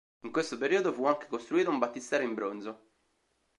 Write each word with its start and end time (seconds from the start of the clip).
In 0.21 0.31
questo 0.31 0.57
periodo 0.57 0.91
fu 0.91 1.05
anche 1.05 1.27
costruito 1.27 1.69
un 1.69 1.77
battistero 1.77 2.23
in 2.23 2.33
bronzo. 2.33 2.87